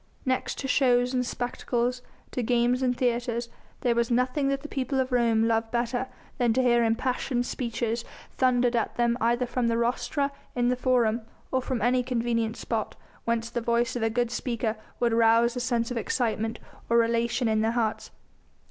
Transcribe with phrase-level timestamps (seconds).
[0.25, 2.01] Next to shows and spectacles,
[2.31, 3.49] to games and theatres,
[3.81, 6.07] there was nothing that the people of Rome loved better
[6.39, 11.21] than to hear impassioned speeches thundered at them either from the rostra in the Forum,
[11.51, 12.95] or from any convenient spot
[13.25, 16.57] whence the voice of a good speaker would rouse a sense of excitement
[16.89, 18.09] or elation in their hearts.